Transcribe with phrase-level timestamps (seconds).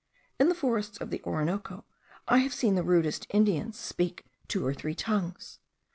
[0.39, 1.85] In the forests of the Orinoco
[2.27, 5.59] I have seen the rudest Indians speak two or three tongues.